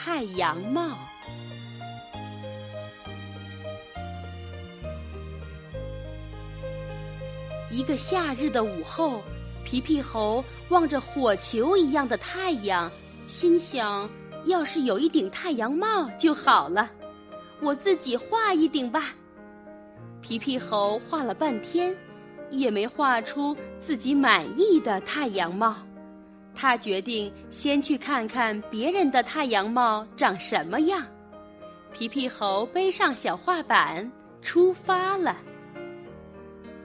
[0.00, 0.96] 太阳帽。
[7.68, 9.20] 一个夏日的午后，
[9.64, 12.88] 皮皮猴望着火球一样的太阳，
[13.26, 14.08] 心想：
[14.44, 16.88] 要是有一顶太阳帽就好了，
[17.60, 19.12] 我自己画一顶吧。
[20.22, 21.94] 皮皮猴画了半天，
[22.50, 25.74] 也没画出自己满意的太阳帽。
[26.60, 31.06] 他决定先去看看别人的太阳帽长什么样。
[31.92, 34.10] 皮皮猴背上小画板，
[34.42, 35.36] 出发了。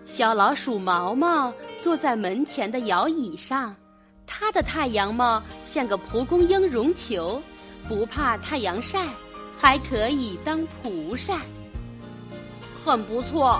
[0.05, 1.51] 小老鼠毛毛
[1.81, 3.75] 坐在门前的摇椅上，
[4.27, 7.41] 它的太阳帽像个蒲公英绒球，
[7.87, 9.07] 不怕太阳晒，
[9.57, 11.39] 还可以当蒲扇。
[12.85, 13.59] 很不错，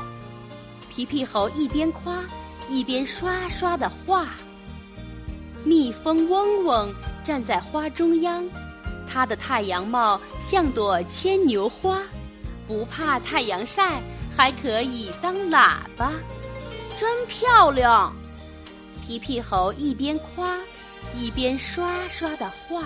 [0.91, 2.23] 皮皮猴一边夸，
[2.69, 4.27] 一边刷刷的画。
[5.63, 8.43] 蜜蜂嗡嗡站在花中央，
[9.07, 12.01] 它的太阳帽像朵牵牛花，
[12.67, 14.01] 不怕太阳晒，
[14.35, 16.11] 还可以当喇叭，
[16.97, 18.13] 真漂亮。
[19.05, 20.57] 皮皮猴一边夸，
[21.13, 22.83] 一边刷刷的画。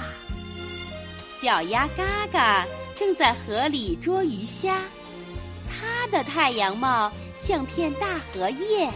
[1.39, 4.81] 小鸭嘎嘎正在河里捉鱼虾。
[5.69, 8.89] 它的太阳帽像片大荷叶，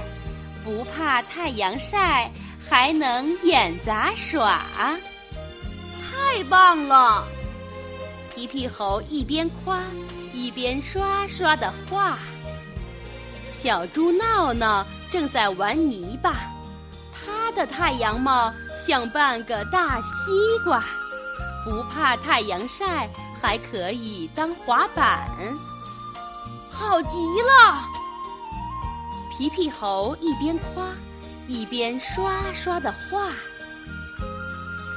[0.63, 2.31] 不怕太阳晒，
[2.69, 4.65] 还能演杂耍。
[5.99, 7.25] 太棒了！
[8.33, 9.81] 皮皮猴一边夸，
[10.33, 12.17] 一边刷刷的画。
[13.53, 16.51] 小猪闹闹正在玩泥巴，
[17.13, 18.51] 它的太阳帽
[18.87, 20.31] 像半个大西
[20.63, 20.83] 瓜，
[21.65, 23.09] 不怕太阳晒，
[23.41, 25.29] 还可以当滑板。
[26.71, 27.83] 好极了！
[29.29, 30.87] 皮皮猴一边夸，
[31.47, 33.29] 一边刷刷的画，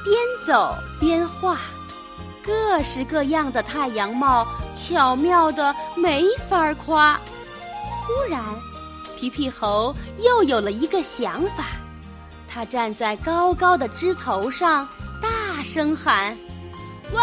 [0.04, 1.58] 边走边画，
[2.44, 7.18] 各式各样的太阳帽，巧妙的没法夸。
[8.06, 8.42] 忽然，
[9.16, 11.68] 皮皮猴又有了一个想法，
[12.48, 14.86] 他站在高高的枝头上，
[15.20, 16.36] 大声喊
[17.12, 17.22] ：“哇，